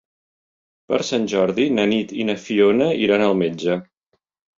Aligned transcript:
Per 0.93 0.97
Sant 1.09 1.27
Jordi 1.33 1.67
na 1.79 1.85
Nit 1.91 2.13
i 2.23 2.25
na 2.29 2.37
Fiona 2.45 2.87
iran 3.09 3.27
al 3.27 3.37
metge. 3.43 3.77